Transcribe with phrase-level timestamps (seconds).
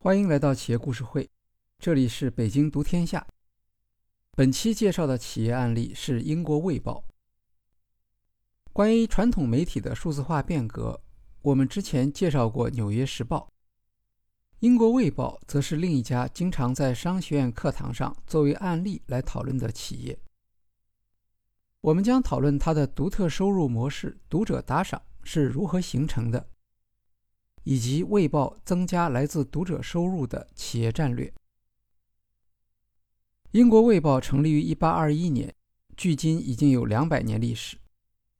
[0.00, 1.28] 欢迎来到企业故事会，
[1.80, 3.26] 这里是北京读天下。
[4.36, 7.02] 本期介绍的企业案例是英国《卫报》。
[8.72, 11.02] 关于传统媒体的数字化变革，
[11.42, 13.50] 我们之前介绍过《纽约时报》，
[14.60, 20.16] 英国《卫报》则是另一家经常在商学院课堂上作为案例来讨论的企业。
[21.80, 26.48] 我们将讨论它的独特收入模式——读者打赏是如何形成的。
[27.68, 31.30] 以及《卫报》增加来自读者收入的企业战略。
[33.50, 35.54] 英国《卫报》成立于1821年，
[35.94, 37.76] 距今已经有两百年历史。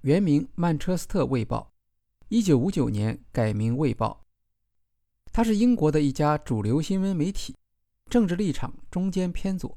[0.01, 1.75] 原名《曼彻斯特卫报》
[2.43, 4.25] ，1959年改名《卫报》。
[5.31, 7.55] 它是英国的一家主流新闻媒体，
[8.09, 9.77] 政治立场中间偏左。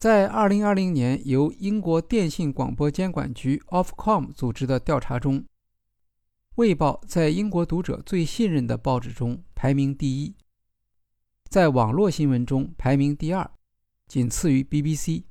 [0.00, 5.38] 在2020年由英国电信广播监管局 Ofcom 组织的调查中。
[6.56, 10.36] 《卫报》在英国读者最信任的报纸中排名第一，
[11.48, 13.50] 在网络新闻中排名第二，
[14.06, 15.24] 仅次于 BBC。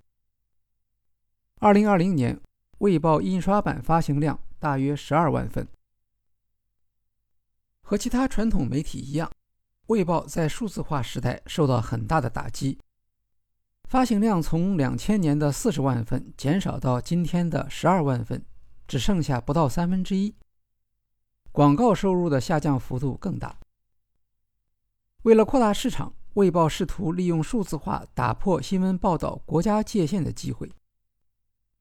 [1.59, 2.35] 二零二零年，
[2.79, 5.65] 《卫报》印刷版发行量大约十二万份。
[7.83, 9.29] 和其他传统媒体一样，
[9.87, 12.77] 《卫报》在数字化时代受到很大的打击，
[13.85, 18.43] 发行量从两千年的四十万份减少到今天的十二万份，
[18.85, 20.35] 只剩下不到三分之一。
[21.53, 23.59] 广告收入的下降幅度更大。
[25.21, 30.71] 为了扩大市场，《卫报》试图利用数字化打破新闻报道国家界限的机会。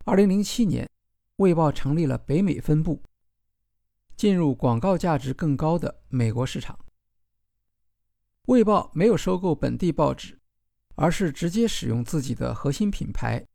[0.04, 0.84] 2007年，
[1.36, 3.02] 《卫报》成立了北美分部，
[4.14, 6.78] 进入广告价值更高的美国市场。
[8.44, 10.38] 《卫报》没有收购本地报纸，
[10.96, 13.46] 而是直接使用自己的核心品牌，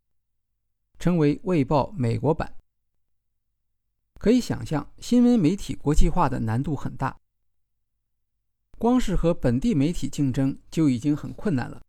[0.97, 2.55] 成为《卫报》美国版。
[4.17, 7.17] 可以想象，新闻媒体国际化的难度很大。
[8.79, 11.81] 光是和本地媒体竞争就已经很困难了，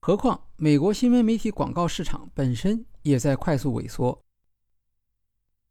[0.00, 4.24] 何况美国新闻媒体广告市场本身也在快速萎缩。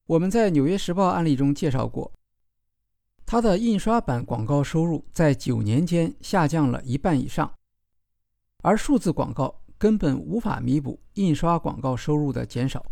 [0.06, 2.14] 我们在《纽约时报》案例中介绍过，
[3.26, 7.54] 它的印刷版广告收入在九年间下降了一半以上，
[8.64, 12.86] 而数字广告根本无法弥补印刷广告收入的减少。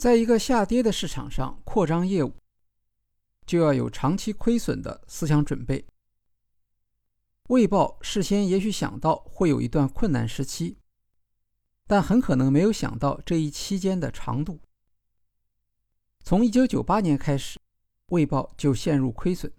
[0.00, 2.34] 在一个下跌的市场上扩张业务，
[3.44, 5.84] 就要有长期亏损的思想准备。
[7.50, 10.78] 卫报事先也许想到会有一段困难时期，
[11.86, 14.62] 但很可能没有想到这一期间的长度。
[16.24, 17.60] 从1998年开始，
[18.06, 19.52] 卫报就陷入亏损，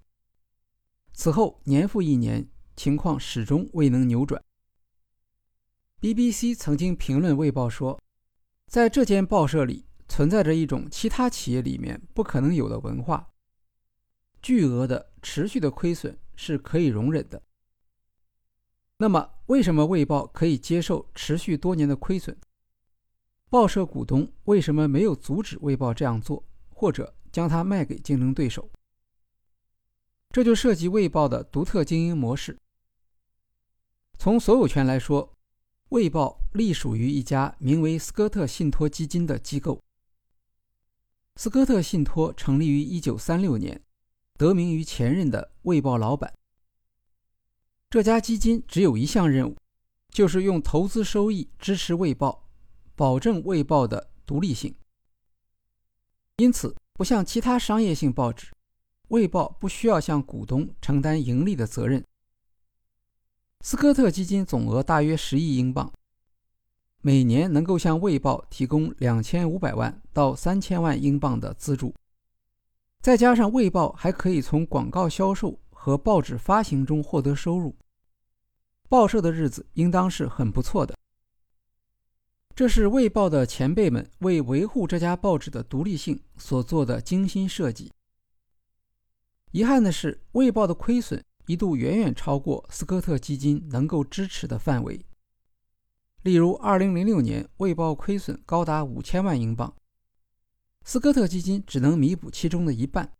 [1.13, 4.43] 此后年复一年，情况始终未能扭转。
[5.99, 8.01] BBC 曾经评论卫报说，
[8.65, 9.85] 在这间报社里。
[10.11, 13.29] 存在着一种其他企业里面不可能有的文化。
[14.41, 17.41] 巨额的持续的亏损是可以容忍的。
[18.97, 22.37] 那么，为什么卫报可以接受持续多年的亏损？
[23.49, 28.69] 报社股东为什么没有阻止卫报这样做，或者将它卖给竞争对手？
[30.31, 32.57] 这就涉及卫报的独特经营模式。
[34.19, 35.37] 从所有权来说，
[35.87, 39.81] 卫报隶属于一家名为斯科特信托基金的机构。
[41.37, 43.81] 斯科特信托成立于1936年，
[44.37, 46.33] 得名于前任的《卫报》老板。
[47.89, 49.57] 这家基金只有一项任务，
[50.09, 52.47] 就是用投资收益支持《卫报》，
[52.95, 54.75] 保证《卫报》的独立性。
[56.37, 58.47] 因此，不像其他商业性报纸，
[59.07, 62.05] 《卫报》不需要向股东承担盈利的责任。
[63.63, 65.91] 斯科特基金总额大约十亿英镑。
[67.03, 71.93] 每年能够向《卫报》提供两千五百万到三千万英镑的资助，
[73.01, 77.75] 再加上《卫报》还可以从广告销售和报纸发行中获得收入，
[78.87, 80.95] 报社的日子应当是很不错的。
[82.53, 87.91] 这是《卫报》的前辈们为维护这家报纸的独立性所做的精心设计。
[89.51, 95.03] 遗憾的是，《卫报》的亏损一度远远超过斯科特基金能够支持的范围。
[96.23, 99.73] 例如，2006年，《卫报》亏损高达五千万英镑，
[100.83, 103.11] 斯科特基金只能弥补其中的一半。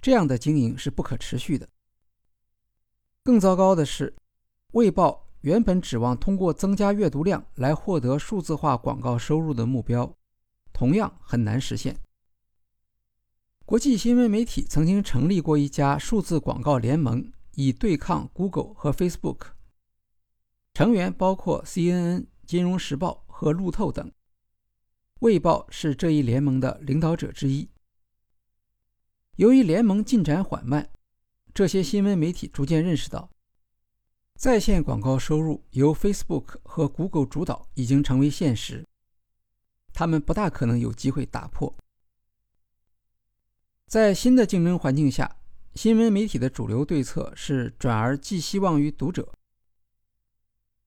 [0.00, 1.68] 这样的经营是不可持续的。
[3.22, 4.10] 更糟糕的是，
[4.72, 10.16] 《卫报》原本指望通过增加阅读量来获得数字化广告收入的目标，
[10.72, 11.96] 同样很难实现。
[13.64, 19.52] 国际新闻媒体曾经成立过一家数字广告联盟，以对抗 Google 和 Facebook。
[20.74, 24.10] 成员包括 CNN、金融时报和路透等。
[25.20, 27.68] 卫报是这一联盟的领导者之一。
[29.36, 30.90] 由于联盟进展缓慢，
[31.54, 33.30] 这些新闻媒体逐渐认识到，
[34.34, 38.84] 在线广告收入由 Facebook 和 Google 主导已经成为现实，
[39.92, 41.74] 他们不大可能有机会打破。
[43.86, 45.36] 在新的竞争环境下，
[45.74, 49.32] 新闻媒体的主流对策是转而寄希望于读者。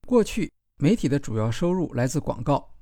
[0.06, 2.76] 过去，媒体的主要收入来自广告，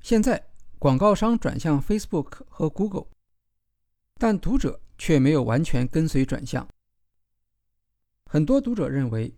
[0.00, 0.44] 现在
[0.78, 3.06] 广告商转向 Facebook 和 Google，
[4.18, 6.68] 但读者却没有完全跟随转向。
[8.26, 9.32] 很多读者认为，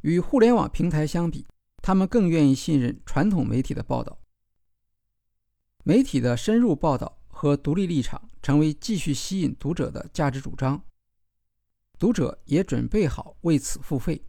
[0.00, 1.46] 与互联网平台相比，
[1.82, 4.18] 他们更愿意信任传统媒体的报道。
[5.84, 10.82] 媒体的深入报道和独立立场成为继续吸引读者的价值主张，
[11.98, 14.16] 读者也准备好为此付费。《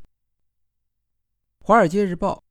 [1.63, 2.34] 华尔街日报》、《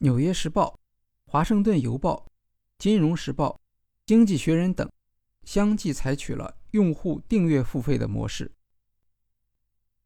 [0.00, 0.66] 纽约时报》、
[1.32, 2.14] 《华盛顿邮报》、
[2.78, 3.48] 《金融时报》、
[4.04, 4.86] 《经济学人》等
[5.44, 8.52] 相继采取了用户订阅付费的模式。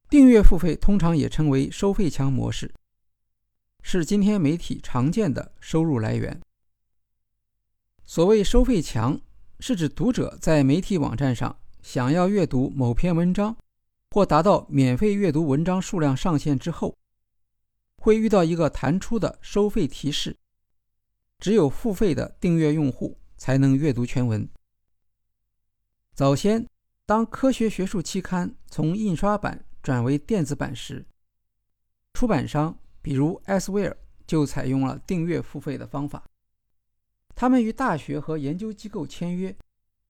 [0.09, 2.73] 订阅付费通常也称为收费墙模式，
[3.83, 6.41] 是今天媒体常见的收入来源。
[8.05, 9.21] 所谓收费墙，
[9.59, 13.57] 是指读者在媒体网站上想要阅读某篇文章，
[14.13, 16.97] 或达到免费阅读文章数量上限之后，
[18.03, 20.37] 会遇到一个弹出的收费提示，
[21.39, 24.49] 只有付费的订阅用户才能阅读全文。
[26.13, 26.67] 早先，
[27.07, 31.07] 当科学学术期刊从印刷版转为电子版时，
[32.13, 33.97] 出版商比如艾斯威尔
[34.27, 36.25] 就采用了订阅付费的方法。
[37.37, 39.57] 他们与大学和研究机构签约，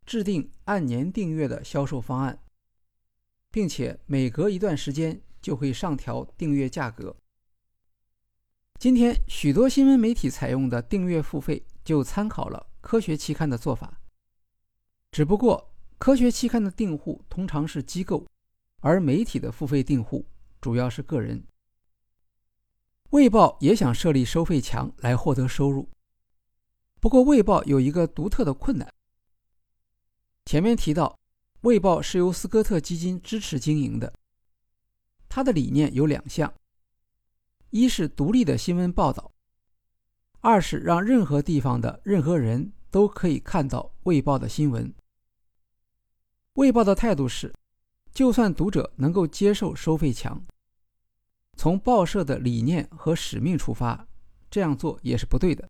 [0.07, 2.43] 制定按年订阅的销售方案，
[3.51, 7.15] 并且每隔一段时间就会上调订阅价格。
[8.83, 14.01] 今天，许多新闻媒体采用的订阅付费就参考了科学期刊的做法，
[15.13, 18.27] 只不过科学期刊的订户通常是机构。
[18.81, 20.27] 而媒体的付费订户
[20.61, 21.39] 主要是个人。
[23.11, 25.89] 《卫报》也想设立收费墙来获得收入，
[26.99, 28.93] 不过《卫报》有一个独特的困难。
[30.45, 31.21] 前面提到，
[31.61, 34.13] 《卫报》是由斯科特基金支持经营的，
[35.29, 36.53] 它的理念有两项：
[37.73, 39.33] 一是独立的新闻报道，
[40.41, 44.87] 二是让任何地方的任何人都可以看到《卫报》的新闻。
[46.53, 47.53] 《卫报》的态度是。
[48.13, 50.45] 就算读者能够接受收费墙，
[51.57, 54.07] 从报社的理念和使命出发，
[54.51, 55.67] 这样做也是不对的。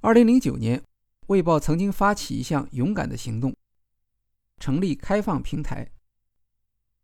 [0.00, 0.80] 二零零九年，
[1.26, 3.54] 《卫报》曾经发起一项勇敢的行动，
[4.58, 5.92] 成立开放平台。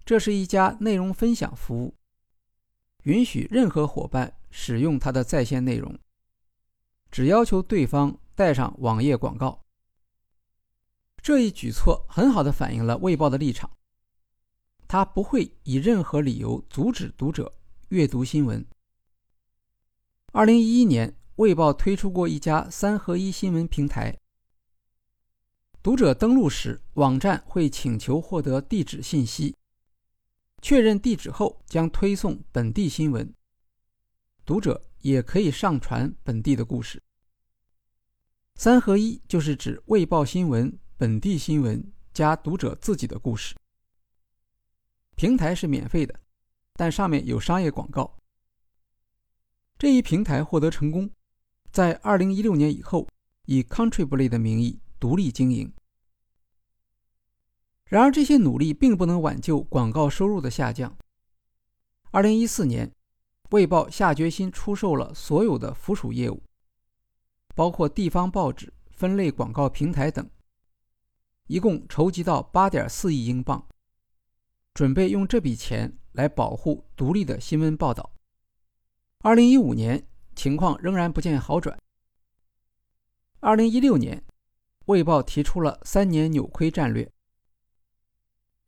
[0.07, 1.98] 这是一家内容分享服务，
[3.05, 5.99] 允许任何伙伴使用它的在线内容，
[7.11, 9.65] 只要求对方带上网页广告。
[11.21, 13.71] 这一举措很好的反映了《卫报》的立场，
[14.87, 17.53] 他不会以任何理由阻止读者
[17.89, 18.65] 阅读新闻。
[20.33, 24.19] 二零一一年，《卫报》推出过一家三合一新闻平台，
[25.83, 29.57] 读者登录时，网站会请求获得地址信息，
[30.61, 33.33] 确认地址后将推送本地新闻，
[34.45, 37.03] 读者也可以上传本地的故事。
[38.57, 40.79] 三合一就是指《未报》新闻。
[40.97, 43.55] 本地新闻加读者自己的故事，
[45.15, 46.19] 平台是免费的，
[46.73, 48.19] 但上面有商业广告。
[49.79, 51.09] 这一平台获得成功，
[51.71, 53.07] 在二零一六年以后
[53.45, 55.73] 以 Contribly 的名义独立经营。
[57.89, 60.95] 然而，这些努力并不能挽救广告收入的下降。
[62.11, 62.93] 二零一四年，
[63.51, 66.43] 卫报下决心出售了所有的附属业务，
[67.55, 70.29] 包括地方报纸、分类广告平台等。
[71.47, 73.67] 一共筹集到八点四亿英镑，
[74.75, 78.13] 准备用这笔钱来保护独立的新闻报道。
[79.21, 81.79] 二零一五年情况仍然不见好转。
[83.41, 84.19] 二零一六年，
[84.85, 87.11] 《卫报》提出了三年扭亏战略。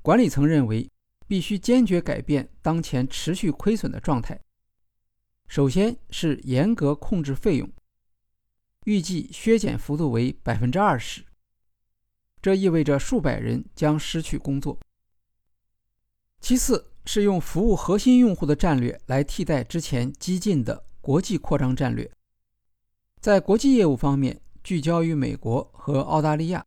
[0.02, 0.90] 管理层认为，
[1.26, 4.40] 必须坚决改变当前持续亏损的状态。
[5.46, 7.70] 首先是严格控制费用，
[8.84, 11.24] 预计削减幅度为百分之二十。
[12.40, 14.78] 这意味着数百人将失去工作。
[16.40, 22.10] 其次是用服务核心用户的战略来替代之前激进的国际扩张战略。
[23.20, 26.64] 在国际业务方面，聚焦于美国和澳大利亚。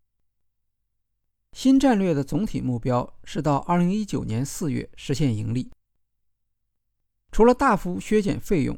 [1.53, 5.71] 新战略的总体目标是到2019年4月实现盈利。
[7.31, 8.77] 除了大幅削减费用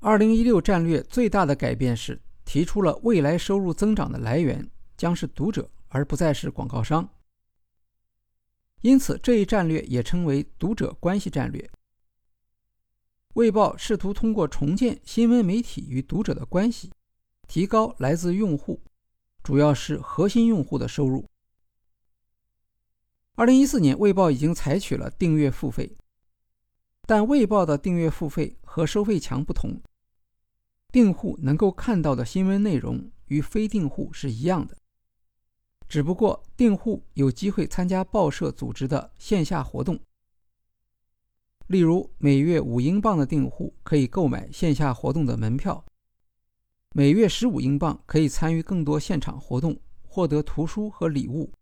[0.00, 5.68] ，2016战略最大的改变是提出了未来收入增长的来源将是读者。
[5.88, 7.08] 而不再是广告商，
[8.82, 11.62] 因此这一战略也称为读者关系战略。
[13.34, 16.90] 《卫报》试图通过重建新闻媒体与读者的关系，
[17.46, 18.82] 提高来自用户，
[19.42, 21.25] 主要是核心用户的收入。
[23.38, 25.94] 二零一四年，《卫报》已经采取了订阅付费，
[27.02, 29.78] 但《卫报》的订阅付费和收费墙不同，
[30.90, 34.78] 订户能够看到的新闻内容与非订户是一样的，
[35.86, 40.00] 只不过订户有机会参加报社组织的线下活动，
[41.66, 45.84] 例如每月五英镑的订户可以购买线下活动的门票，
[46.94, 51.52] 每月十五英镑可以参与更多现场活动，获得图书和礼物。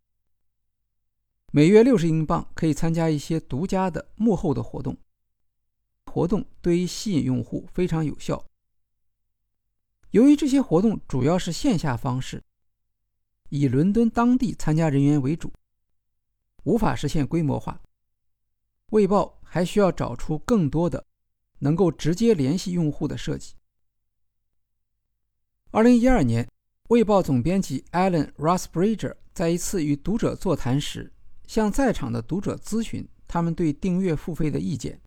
[1.52, 4.96] 每月六十英镑可以参加一些独家的幕后的活动，
[6.06, 8.44] 活动对于吸引用户非常有效。
[10.10, 12.42] 由于这些活动主要是线下方式，
[13.50, 15.52] 以伦敦当地参加人员为主，
[16.64, 17.80] 无法实现规模化。
[18.90, 21.06] 卫报还需要找出更多的
[21.60, 23.54] 能够直接联系用户的设计。
[25.70, 26.48] 二零一二年，
[26.88, 31.13] 卫报总编辑 Alan Rusbridger 在一次与读者座谈时。
[31.46, 35.00] 向在场的读者咨询他们对订阅付费的意见，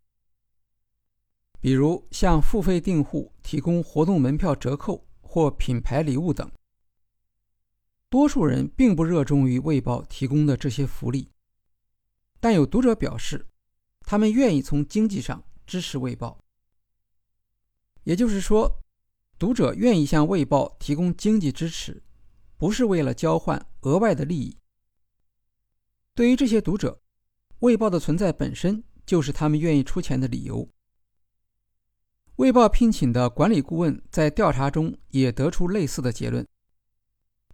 [1.59, 6.49] 比如向付费订户提供活动门票折扣或品牌礼物等。
[8.09, 11.29] 多数人并不热衷于《卫报》提供的这些福利，
[12.39, 13.45] 但有读者表示，
[14.01, 16.39] 他们愿意从经济上支持《卫报》。
[18.03, 18.79] 也就是说，
[19.37, 22.01] 读者愿意向《卫报》提供经济支持，
[22.55, 24.57] 不是为了交换额外的利益。
[26.17, 26.93] 对于这些读者，
[27.59, 30.65] 《卫报》的存在本身就是他们愿意出钱的理由。
[32.37, 36.43] 《卫报》聘请的管理顾问在调查中也得出类似的结论：《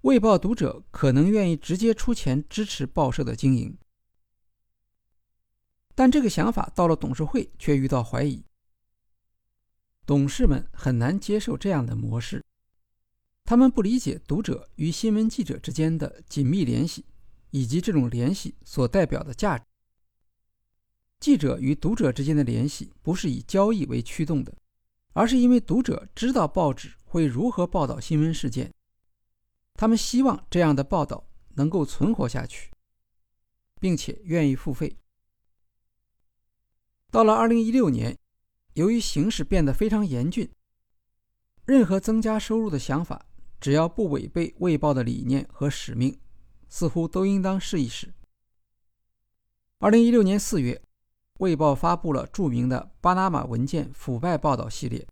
[0.03, 3.77] 卫报》读者可能愿意直接出钱支持报社的经营，
[5.93, 8.46] 但这个想法到了董事会却遇到怀疑。
[10.05, 12.41] 董事们很难接受这样的模式，
[13.43, 17.03] 他们不理解读者与新闻记者之间的紧密联系。
[17.54, 19.64] 以及这种联系所代表的价值。
[21.20, 24.58] 记者与读者之间的联系不是以交易为驱动的，
[25.14, 28.74] 而是因为读者知道报纸会如何报道新闻事件，
[29.76, 32.72] 他们希望这样的报道能够存活下去，
[33.80, 34.98] 并且愿意付费。
[37.12, 38.18] 到了2016年，
[38.74, 40.50] 由于形势变得非常严峻，
[41.66, 43.28] 任何增加收入的想法，
[43.62, 46.20] 只要不违背《卫报》的理念和使命。
[46.74, 48.12] 似乎都应当试一试。
[49.77, 50.74] 二零一六年四月，
[51.38, 55.08] 《卫报》发布了著名的巴拿马文件腐败报道系列。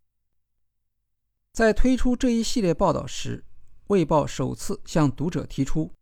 [1.52, 3.44] 在推出这一系列报道时，
[3.86, 5.94] 《卫报》首次向读者提出：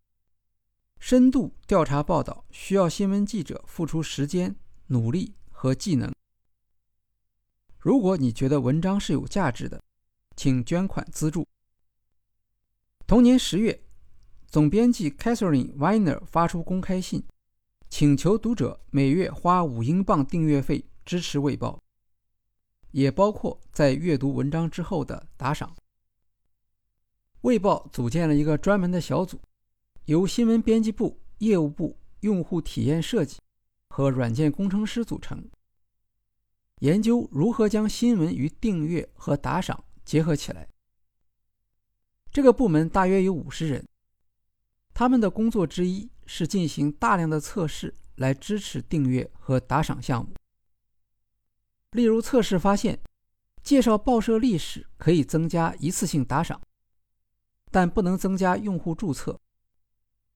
[0.98, 6.10] 深度调查报道需要新闻记者付出时间、努力和技能。
[7.78, 9.82] 如果你觉得文章是有价值的，
[10.36, 11.46] 请捐款资助。
[13.06, 13.78] 同年十月。
[14.50, 17.22] 总编辑 Catherine Weiner 发出公开信，
[17.88, 21.76] 请求读者每月花五英镑订阅费支持《卫报》，
[22.90, 25.68] 也包括在阅读文章之后的打赏。
[27.42, 29.40] 《卫报》组建了一个专门的小组，
[30.06, 33.38] 由新闻编辑部、业务部、用户体验设计
[33.90, 35.48] 和软件工程师组成，
[36.80, 40.66] 研究如何将新闻与订阅和打赏结合起来。
[42.32, 43.86] 这个部门大约有五十人。
[45.00, 50.34] 他们的工作之一是进行大量的测试来支持订阅和打赏项目。
[51.92, 53.00] 例如，测试发现，
[53.62, 56.60] 介绍报社历史可以增加一次性打赏，
[57.70, 59.40] 但不能增加用户注册；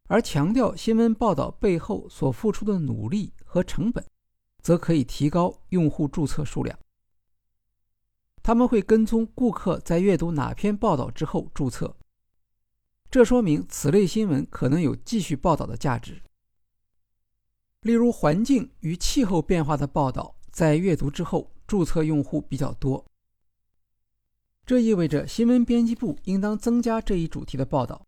[0.08, 4.02] 而强调新闻报道背后所付出的努力和成本，
[4.62, 6.78] 则可以提高用户注册数量。
[8.42, 11.94] 他们会跟踪顾客在阅读哪篇报道之后注册。
[13.10, 16.20] 这说明此类新闻可能有继续报道的价值。
[17.82, 23.04] 例如，环境与气候变化的报道在阅读之后注册用户比较多，
[24.64, 28.06] 这意味着新闻编辑部应当增加这一主题的报道。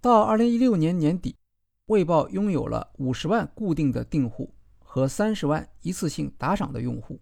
[0.00, 1.32] 到2016年年底，
[1.86, 7.20] 《卫报》拥有了50万固定的订户和30万一次性打赏的用户。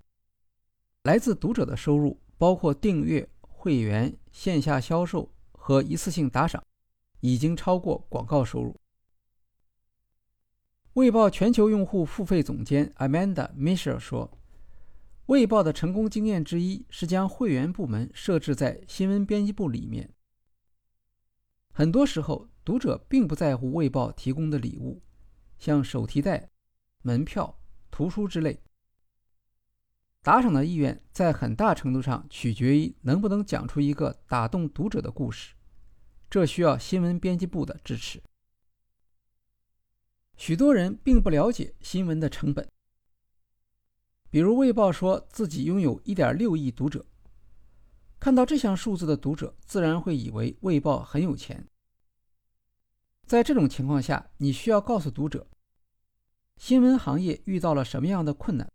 [1.03, 5.31] 来自读者的收入包括订阅、会员、线下销售。
[5.69, 6.65] 和一次性打赏
[7.21, 8.75] 已经超过广告收入。
[10.95, 14.39] 卫报全球用户付费总监 Amanda Misher 说
[15.29, 20.09] ：“卫报的成功经验之一是将会员部门设置在新闻编辑部里面。
[21.71, 25.03] 很多时候，读者并不在乎卫报提供的礼物，
[25.59, 26.49] 像手提袋、
[27.03, 27.61] 门票、
[27.91, 28.59] 图书之类。
[30.23, 35.55] 打赏的意愿在很大程度上取决于能不能讲出一个打动读者的故事，
[36.31, 38.23] 这需要新闻编辑部的支持。
[40.37, 42.69] 许多人并不了解新闻的成本，
[44.31, 47.05] 比如《卫报》说自己拥有1.6亿读者，
[48.21, 51.67] 看到这项数字的读者自然会以为《卫报》很有钱。
[53.27, 55.49] 在这种情况下，你需要告诉读者，
[56.57, 58.71] 新闻行业遇到了什么样的困难，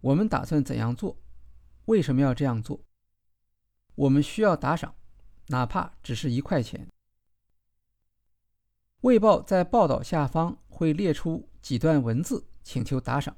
[0.00, 1.16] 我们打算怎样做，
[1.86, 2.84] 为什么要这样做？
[3.94, 4.94] 我们需要打赏，
[5.50, 6.88] 哪怕只是一块钱。
[9.00, 13.36] 卫报在报道下方会列出几段文字，请求打赏。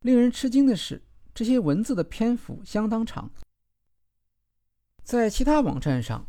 [0.00, 1.02] 令人吃惊的是，
[1.34, 3.30] 这些文字的篇幅相当长，
[5.02, 6.26] 在其他网站上。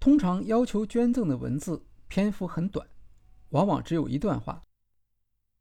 [0.00, 2.84] 通常要求捐赠的文字篇幅很短，
[3.50, 4.60] 往往只有一段话，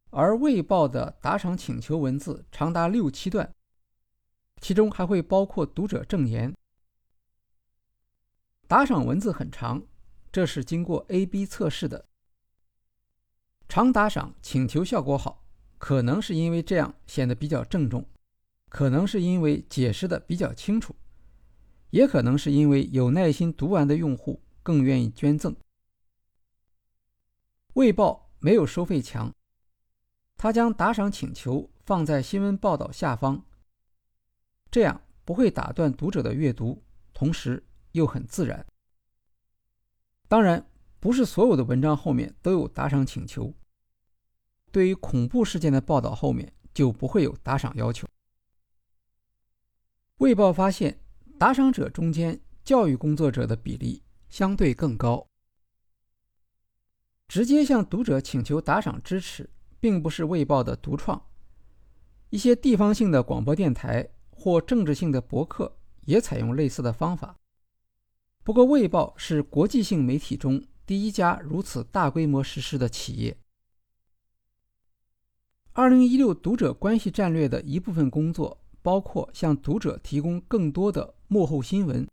[0.09, 3.53] 而《卫报》的打赏请求文字长达六七段，
[4.59, 6.51] 其中还会包括读者证言。
[8.71, 9.85] 打赏文字很长，
[10.31, 12.05] 这是经过 A/B 测试的。
[13.67, 15.43] 长打赏请求效果好，
[15.77, 18.07] 可能是因为这样显得比较郑重，
[18.69, 20.95] 可能是因为解释的比较清楚。
[21.89, 25.53] 也可能是因为有耐心读完的用户更愿意捐赠。
[27.73, 29.35] 卫报没有收费墙，
[30.37, 33.43] 他将打赏请求放在新闻报道下方，
[34.71, 37.61] 这样不会打断读者的阅读，同时
[37.91, 38.65] 又很自然。
[40.27, 40.65] 当然，
[40.99, 43.53] 不是所有的文章后面都有打赏请求。
[44.71, 48.07] 对于恐怖事件的报道后面就不会有打赏要求。
[50.17, 50.97] 卫报发现。
[51.41, 55.25] 打赏者中间，教育工作者的比例相对更高。
[57.27, 59.49] 直接向读者请求打赏支持，
[59.79, 61.19] 并不是《卫报》的独创。
[62.29, 67.35] 一些地方性的广播电台或政治性的博客也采用类似的方法。
[68.43, 73.37] 不过，《卫报》是国际性媒体中第一家如此大规模实施的企业。
[75.73, 78.57] 二零一六读者关系战略的一部分工作。
[78.83, 82.07] 包括向读者提供更多的幕后新闻，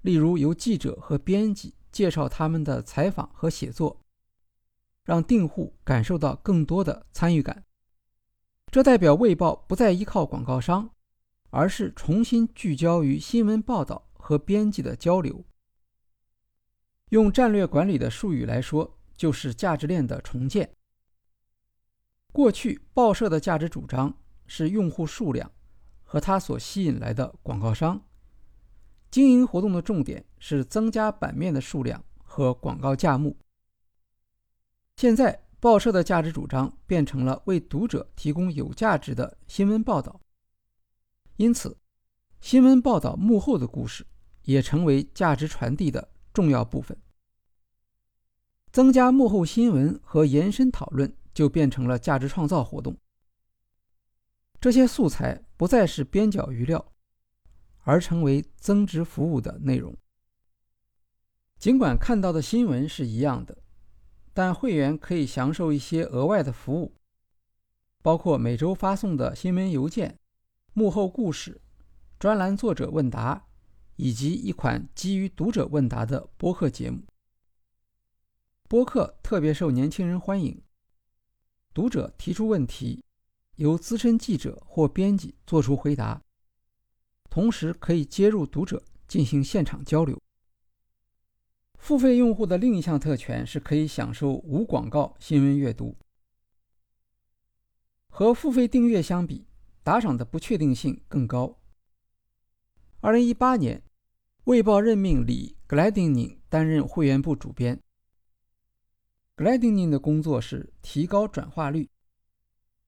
[0.00, 4.00] 例如由记者和编辑介绍他们的采访和写作，
[5.04, 7.66] 让订户感受到更多的参与感。
[8.72, 10.88] 这代表《卫报》不再依靠广告商，
[11.50, 15.42] 而是重新聚焦于新闻报道和编辑的交流。
[17.08, 20.70] 用战略管理的术语来说，就是价值链的重建。
[22.30, 24.14] 过去报社的价值主张
[24.46, 25.50] 是用户数量。
[26.02, 28.02] 和它所吸引来的广告商，
[29.10, 33.34] 经营活动的重点是增加版面的数量和广告价目。
[34.96, 40.20] 现在，报社的价值主张变成了为读者提供有价值的新闻报道，
[41.36, 41.78] 因此，
[42.40, 44.06] 新闻报道幕后的故事
[44.48, 46.96] 也成为价值传递的重要部分。
[48.72, 52.96] 增加幕后新闻和延伸讨论，就变成了价值创造活动。
[54.58, 56.92] 这些素材不再是边角余料，
[57.80, 59.94] 而成为增值服务的内容。
[61.58, 63.58] 尽管看到的新闻是一样的，
[64.32, 66.94] 但会员可以享受一些额外的服务，
[68.00, 70.18] 包括每周发送的新闻邮件、
[70.72, 71.60] 幕后故事、
[72.18, 73.47] 专栏作者问答，
[73.98, 77.02] 以及一款基于读者问答的播客节目。
[78.68, 80.62] 播客特别受年轻人欢迎，
[81.74, 83.04] 读者提出问题。
[83.56, 86.22] 由资深记者或编辑作出回答，
[87.28, 90.16] 同时可以接入读者进行现场交流。
[91.74, 95.96] 付费用户的另一项特权是可以享受无广告新闻阅读。
[98.08, 99.48] 和付费订阅相比，
[99.82, 101.58] 打赏的不确定性更高。
[103.00, 103.78] 二零一八年，
[104.48, 107.78] 《卫报》任命李格莱丁宁担任会员部主编。
[109.34, 111.86] 格莱丁宁的工作是提高转化率。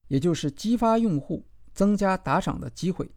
[0.08, 3.10] 也就是激发用户增加打赏的机会，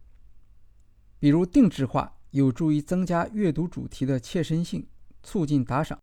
[1.19, 4.85] 比如定制化有助于增加阅读主题的切身性，
[5.23, 5.97] 促进打赏。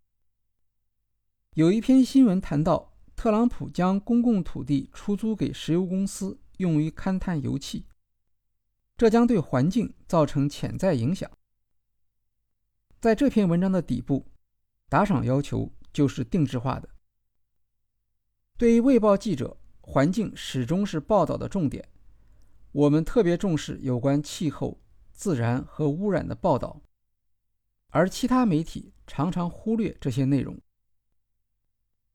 [1.56, 7.84] 有一篇新闻谈到，特朗普将公共土地出租给石油公司用于勘探油气，
[8.96, 11.30] 这将对环境造成潜在影响。
[13.00, 14.26] 在这篇文章的底部，
[14.88, 16.88] 打赏要求就是定制化的。
[18.56, 19.56] 对于卫报记者。
[19.82, 21.88] 环境始终是报道的重点。
[22.70, 26.80] 我们特别重视有关气候、自然和污染的报道，
[27.88, 30.56] 而其他媒体常常忽略这些内容。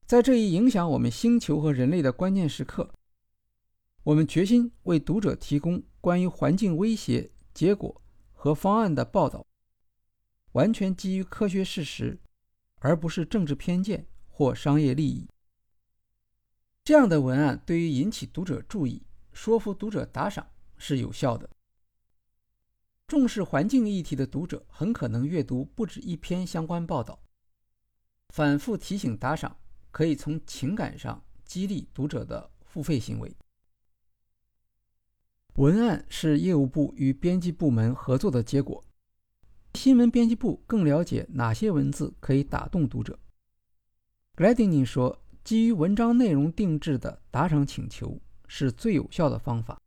[0.06, 2.89] 在这一影响我们星球和人类的关键时刻，
[4.04, 9.45] 我们决心为读者提供关于环境威胁结果和方案的报道，
[10.56, 12.18] 完全基于科学事实，
[12.80, 15.28] 而不是政治偏见或商业利益。
[16.82, 21.50] 这样的文案对于引起读者注意、说服读者打赏是有效的。
[23.06, 27.20] 重视环境议题的读者很可能阅读不止一篇相关报道。
[28.30, 29.58] 反复提醒打赏，
[29.91, 33.36] 可以从情感上激励读者的付费行为。
[35.56, 38.82] 文案是业务部与编辑部门合作的结果。
[39.76, 43.20] 新闻编辑部更了解哪些文字可以打动读者。
[44.36, 49.82] g l a d i n g 说：“基于文章内容定制的打赏请求是最有效的方法。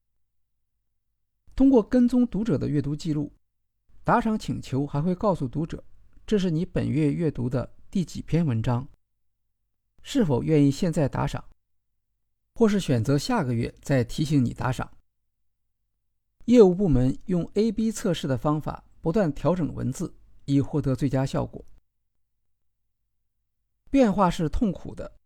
[1.57, 3.33] 通过跟踪读者的阅读记录，
[4.05, 5.83] 打赏请求还会告诉读者，
[6.27, 8.87] 这是你本月阅读的。”第几篇文章？
[10.03, 11.42] 是否愿意现在打赏，
[12.55, 14.92] 或是选择下个月再提醒你打赏？
[16.44, 21.64] 业务部门用 A/B 测试的方法不断调整文字，以获得最佳效果。
[23.90, 25.18] 变化是痛苦的。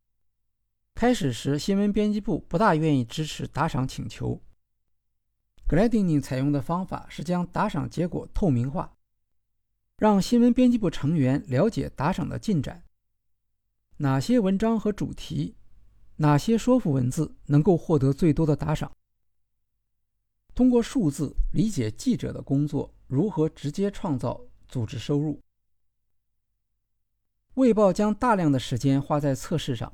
[0.95, 4.41] 开始时，新闻编辑部不大愿意支持打赏请求。
[5.67, 8.97] g l a d i n g 采用的方法是将打赏结果透明化。
[9.97, 12.85] 让新闻编辑部成员了解打赏的进展，
[13.99, 15.57] 哪些文章和主题，
[16.17, 18.91] 哪些说服文字能够获得最多的打赏。
[20.63, 25.41] 通过数字理解记者的工作如何直接创造组织收入。
[27.55, 29.93] 卫报将大量的时间花在测试上，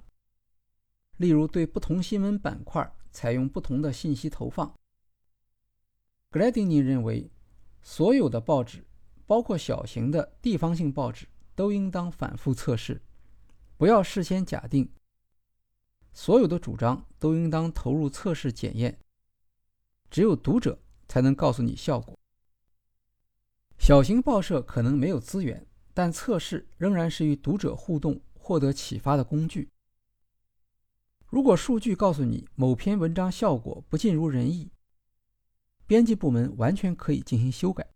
[1.17, 4.79] 例如对不同新闻板块采用不同的信息投放。
[6.29, 7.31] 格莱迪尼认为，
[7.81, 8.85] 所有的报纸。
[9.25, 13.01] 包括小型的地方性报纸都应当反复测试，
[13.79, 14.87] 不要事先假定。
[16.13, 18.99] 所有的主张都应当投入测试检验，
[20.11, 22.18] 只有读者才能告诉你效果。
[23.79, 29.71] 小型报社可能没有资源，但测试仍然是与读者互动、获得启发的工具。
[31.27, 34.71] 如果数据告诉你某篇文章效果不尽如人意，
[35.87, 37.87] 编辑部门完全可以进行修改。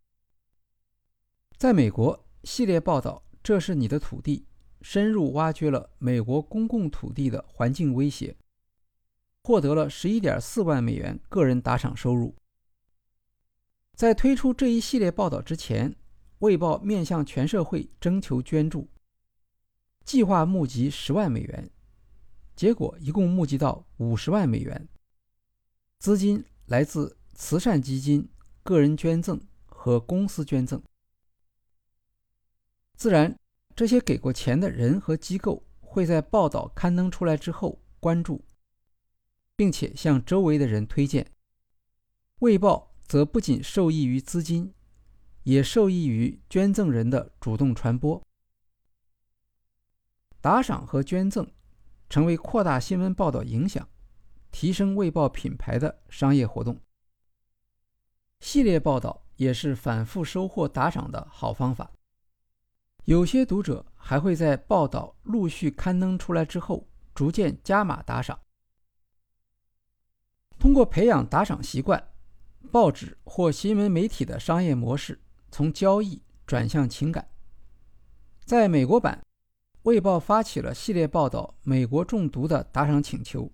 [1.56, 4.46] 在美国，系列报道《这是你的土地》
[4.84, 8.36] 深入挖掘了美国公共土地的环境威胁，
[9.42, 12.34] 获得了十一点四万美元个人打赏收入。
[13.94, 15.90] 在推出这一系列报道之前，
[16.38, 18.88] 《卫报》面向全社会征求捐助，
[20.04, 21.70] 计划募集十万美元，
[22.56, 24.88] 结果一共募集到五十万美元。
[25.98, 28.28] 资金来自慈善基金、
[28.62, 30.82] 个人捐赠和公司捐赠。
[32.96, 33.36] 自然，
[33.76, 38.44] 这些给过钱的人和机构会在报道刊登出来之后关注，
[39.62, 41.24] 并且向周围的人推荐。
[42.40, 44.74] 卫报则不仅受益于资金，
[45.44, 48.20] 也受益于捐赠人的主动传播。
[50.40, 51.48] 打赏和捐赠
[52.10, 53.88] 成为扩大新闻报道影响、
[54.50, 56.80] 提升卫报品牌的商业活动。
[58.40, 61.92] 系列报道也是反复收获打赏的好方法。
[63.04, 68.36] 有些读者还会在报道陆续刊登出来之后，逐渐加码打赏。
[70.62, 72.00] 通过培养打赏习惯，
[72.70, 75.20] 报纸或新闻媒体的商业模式
[75.50, 77.28] 从交易转向情感。
[78.44, 79.18] 在美国版，
[79.82, 83.50] 《卫报》发起了系列报道《美国中毒》的打赏请求。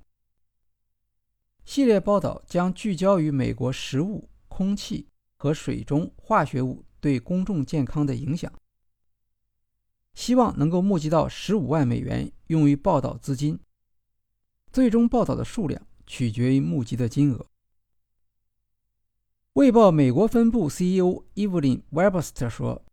[1.64, 8.52] 系列报道将聚焦于美国食物、空气和水中化学物对公众健康的影响。
[10.12, 13.58] 希望能够募集到十五万美元用于报道资金。
[14.70, 17.46] 最终报道的数量取决于募集的金额。
[19.52, 22.84] 卫报美国分部 CEO Evelyn Webster 说：“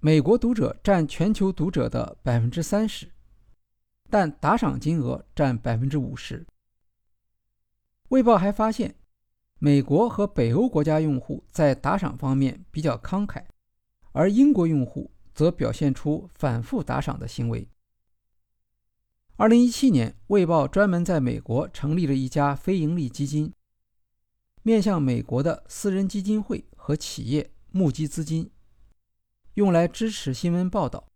[0.00, 3.12] 美国读者占全球读者的百分之三十，
[4.10, 6.44] 但打赏金额占百分之五十。”
[8.10, 8.96] 卫报还发现，
[9.60, 13.44] 美国和北欧国家用户在打赏方面比较慷慨，
[14.10, 15.12] 而英国用户。
[15.32, 17.66] 则表现出反复打赏的行为。
[19.40, 23.50] 二零一七年，《卫报》专门在美国成立了一家非营利基金，
[24.62, 28.50] 面向美国的私人基金会和企业募集资金，
[29.54, 31.08] 用来支持新闻报道，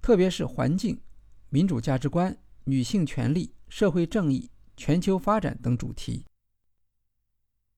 [0.00, 1.00] 特别是环境、
[1.48, 6.24] 民主价值观、女性权利、社会正义、全球发展等主题。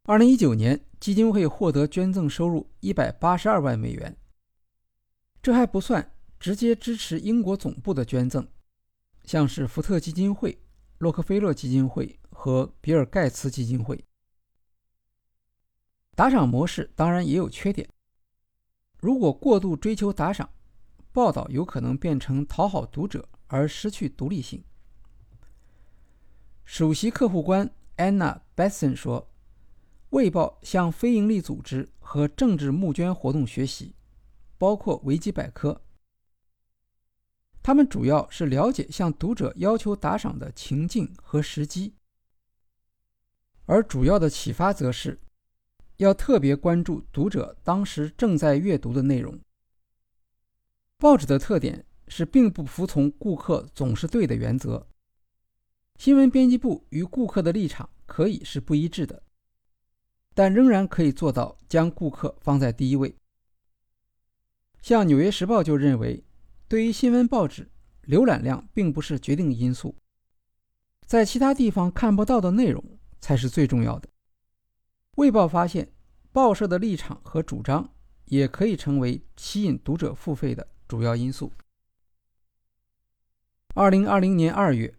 [0.03, 4.15] 二零一九年，基金会获得捐赠收入一百八十二万美元。
[5.41, 8.47] 这还不算直接支持英国总部的捐赠，
[9.27, 10.57] 像是福特基金会、
[10.99, 14.03] 洛克菲勒基金会和比尔盖茨基金会。
[16.15, 17.87] 打赏模式当然也有缺点，
[19.01, 20.49] 如果过度追求打赏，
[21.13, 24.65] 报道有可能变成讨好读者而失去独立性。
[26.65, 29.29] 首席客户官 Anna Besson 说
[30.11, 33.95] ：“卫报向非营利组织和政治募捐活动学习，
[34.57, 35.83] 包括维基百科。
[37.67, 41.93] 他们主要是了解向读者要求打赏的情境和时机，
[43.65, 45.19] 而主要的启发则是
[45.97, 49.37] 要特别关注读者当时正在阅读的内容。
[50.97, 54.87] 报纸的特点是并不服从‘顾客总是对’的原则。”
[55.99, 59.25] 新闻编辑部与顾客的立场可以是不一致的，
[60.35, 63.17] 但仍然可以做到将顾客放在第一位。
[64.83, 66.23] 像《纽约时报》就认为，
[66.69, 67.71] 对于新闻报纸，
[68.07, 69.97] 浏览量并不是决定因素，
[71.07, 72.83] 在其他地方看不到的内容
[73.21, 74.09] 才是最重要的。
[75.13, 75.93] 《卫报》发现，
[76.33, 81.53] 报社的立场和主张也可以成为吸引读者付费的主要因素。
[83.75, 84.95] 二零二零年二月。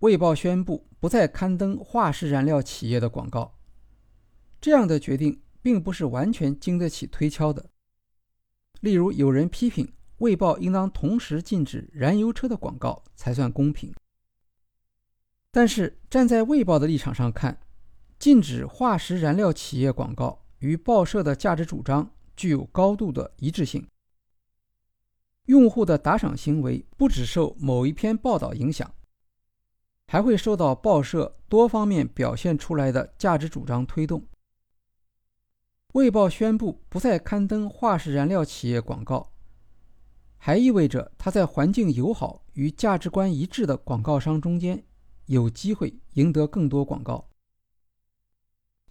[0.00, 3.58] 卫报宣布不再刊登化石燃料企业的广告，
[4.60, 7.70] 这样的决定并不是完全经得起推敲的。
[8.80, 13.92] 例如，有人批评卫报应当同时禁止燃油车的广告才算公平。
[15.50, 17.58] 但是，站在卫报的立场上看，
[18.18, 23.86] 禁止化石燃料企业广告与报社的价值主张具有高度的一致性。
[25.46, 28.92] 用户的打赏行为不只受某一篇报道影响。
[30.08, 34.24] 还会受到报社多方面表现出来的价值主张推动。
[35.94, 39.32] 卫报宣布不再刊登化石燃料企业广告，
[40.46, 44.80] 还意味着它在环境友好与价值观一致的广告商中间
[45.24, 47.28] 有机会赢得更多广告。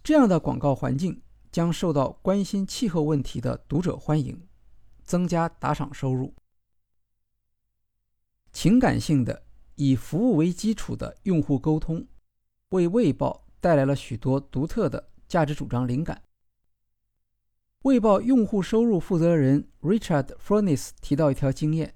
[0.04, 4.46] 这样的广告环境将受到关心气候问题的读者欢迎，
[5.02, 6.34] 增加打赏收入。
[8.52, 9.44] 情感性的。
[9.76, 12.06] 以服务为基础的用户沟通，
[12.68, 16.22] 为卫报带来了许多独特的价值主张灵感。
[17.86, 21.94] 卫报用户收入负责人 Richard Furness 提到一条经验：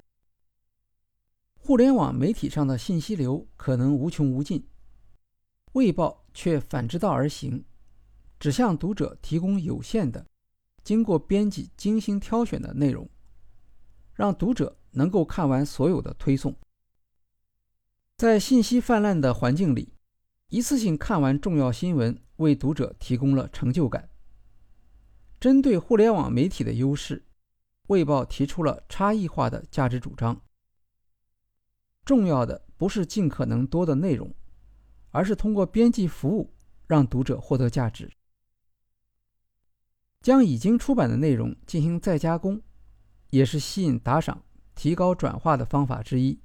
[1.57, 4.65] 互联网媒体上的信息流可能无穷无尽，
[5.73, 7.65] 卫报却反之道而行，
[8.39, 10.25] 只向读者提供有限的、
[10.85, 13.11] 经过编辑精心挑选的内容，
[14.15, 16.55] 让读者能够看完所有的推送。
[18.17, 19.93] 在信息泛滥的环境里，
[20.51, 24.10] 一次性看完重要新闻为读者提供了成就感。
[25.41, 27.19] 针对互联网媒体的优势，
[27.87, 30.39] 《卫报》提出了差异化的价值主张。
[32.05, 34.35] 重要的不是尽可能多的内容，
[35.09, 36.53] 而是通过编辑服务
[36.87, 38.13] 让读者获得价值。
[40.21, 42.61] 将已经出版的内容进行再加工，
[43.31, 46.39] 也是吸引打赏、提高转化的方法之一。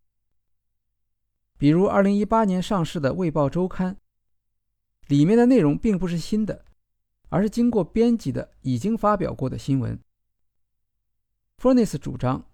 [1.57, 3.95] 比如，2018年上市的《卫报周刊》，
[5.07, 6.63] 里面的内容并不是新的，
[7.35, 9.99] 而是经过编辑的已经发表过的新闻。
[11.61, 12.49] Furness 主张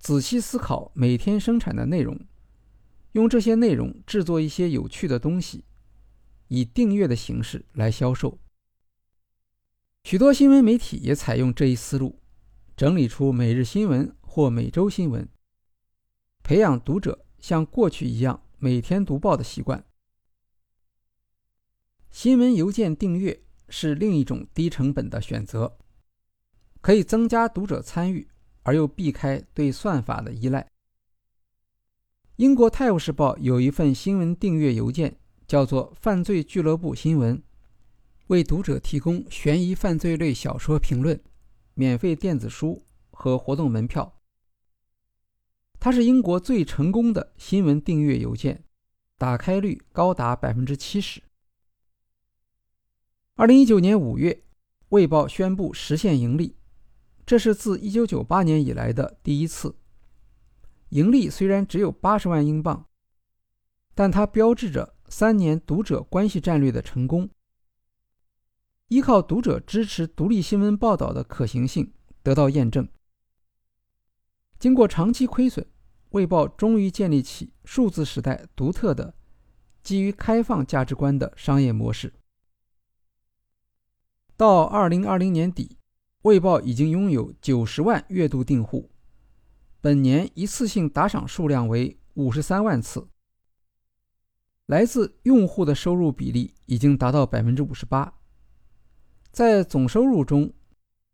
[0.00, 2.18] 仔细思考每天生产的内容，
[3.12, 5.62] 用这些内容制作一些有趣的东西，
[6.48, 8.36] 以订阅的形式来销售。
[10.02, 12.18] 许多新闻媒体也采用这一思路，
[12.76, 15.28] 整理出每日新闻或每周新闻，
[16.42, 18.42] 培养读者像过去一样。
[18.58, 19.84] 每天读报的习惯，
[22.10, 25.76] 新闻邮件订阅是另一种低成本的选择，
[26.80, 28.28] 可以增加读者参与，
[28.62, 30.66] 而又避开对算法的依赖。
[32.36, 37.40] 英国《泰晤士报》有一份新闻订阅邮件，叫做“犯罪俱乐部新闻”，
[38.28, 41.22] 为读者提供悬疑犯罪类小说评论、
[41.74, 44.20] 免费电子书和活动门票。
[45.78, 48.64] 它是英国最成功的新闻订阅邮件，
[49.16, 51.22] 打开率高达百分之七十。
[53.36, 54.32] 二零一九年五月，
[54.90, 56.54] 《卫报》宣布实现盈利，
[57.26, 59.74] 这是自一九九八年以来的第一次。
[60.90, 62.86] 盈利虽然只有八十万英镑，
[63.92, 67.28] 但它标志着三年读者关系战略的成功。
[68.86, 71.92] 依靠读者支持独立新闻报道的可行性
[72.22, 72.88] 得到验证。
[74.60, 75.66] 经过长期亏损。
[76.10, 79.16] 卫报终于建立起数字时代独特的
[79.82, 82.14] 基于开放价值观的商业模式。
[84.36, 85.78] 到二零二零年底，
[86.22, 88.90] 卫报已经拥有九十万月度订户，
[89.80, 93.06] 本年一次性打赏数量为五十三万次，
[94.66, 98.12] 来自用户的收入比例已经达到百分之五十八，
[99.30, 100.52] 在总收入中，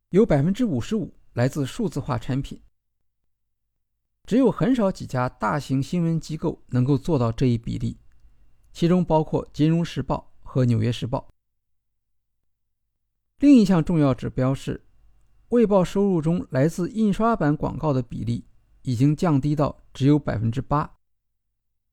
[0.09, 2.63] 有百分之五十五来自数字化产品。
[4.25, 7.99] 只有很少几家大型新闻机构能够做到这一比例，
[8.73, 11.29] 其中包括《金融时报》和《纽约时报》。
[13.41, 14.77] 另一项重要指标是，
[15.49, 18.45] 《卫报》收入中来自印刷版广告的比例
[18.83, 20.99] 已经降低到只有百分之八，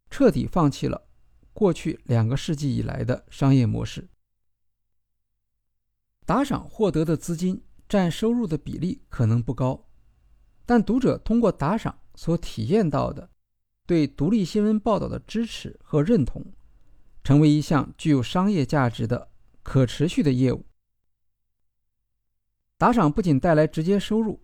[0.09, 1.07] 彻底放弃了
[1.53, 4.09] 过去两个世纪以来的商业模式。
[6.25, 9.87] 打赏获得的资金占收入的比例可能不高，
[10.65, 11.97] 但读者通过打赏。
[12.17, 13.29] 所体验到的
[13.85, 16.43] 对独立新闻报道的支持和认同，
[17.23, 19.29] 成为一项具有商业价值的
[19.61, 20.65] 可持续的业务。
[22.77, 24.39] 打赏不仅带来直接收入，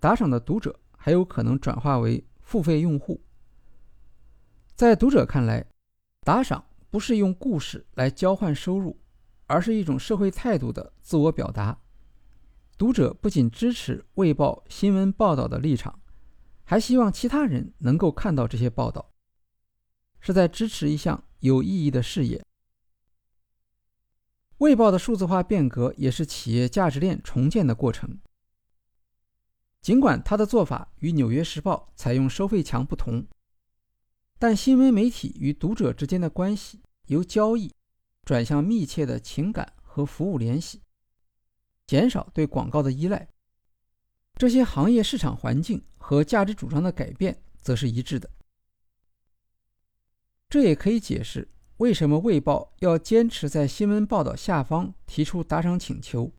[0.00, 3.22] 打赏的读者还有可能转化为付费用户。
[4.74, 5.64] 在读者看来，
[6.22, 9.00] 打赏不是用故事来交换收入，
[9.46, 11.78] 而是一种社会态度的自我表达。
[12.76, 16.00] 读者不仅支持《卫报》新闻报道的立场。
[16.64, 19.14] 还希望其他人能够看到这些报道，
[20.20, 22.44] 是在支持一项有意义的事业。
[24.58, 28.18] 卫报的数字化变革也是企业价值链重建的过程。
[29.80, 33.26] 尽管它的做法与《纽约时报》采用收费墙不同，
[34.38, 37.72] 但新闻媒体与读者之间的关系由交易
[38.24, 40.82] 转向密切的情感和服务联系，
[41.86, 43.28] 减少对广告的依赖。
[44.34, 48.28] 这些行业市场环境和价值主张的改变则是一致的。
[50.48, 56.32] 这也可以解释为什么《卫报》要坚持在新闻报道下方提出打赏请求，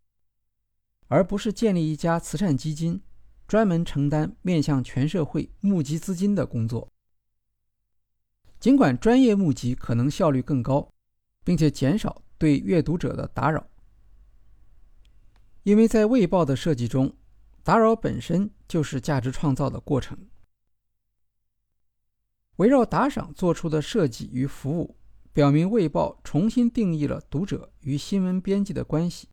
[1.08, 3.02] 而不是建立一家慈善基金，
[3.48, 6.92] 专门承担面向全社会募集资金的工作。
[8.60, 10.92] 尽管专业募集可能效率更高，
[11.46, 13.66] 并且减少对阅读者的打扰，
[15.64, 17.16] 因为在《卫报》的设计中。
[17.62, 20.18] 打扰本身就是价值创造的过程。
[22.56, 24.98] 围绕打赏做出的设计与服务，
[25.34, 29.30] 表明《卫报》重新定义了读者与新闻编辑的关系，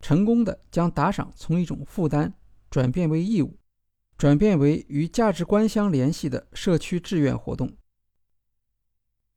[0.00, 2.34] 成功的将打赏从一种负担
[2.70, 3.58] 转变为义务，
[4.16, 7.76] 转变为与价值观相联系的社区志愿活动。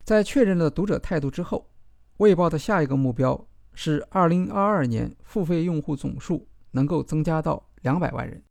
[0.04, 1.70] 在确认了读者态度之后，
[2.18, 7.64] 《卫报》的下一个目标是2022年付费用户总数能够增加到。
[7.84, 8.44] 两百万人。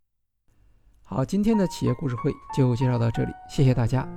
[1.03, 4.09] 好，今天的企业故事会就介绍到这里，谢谢大家。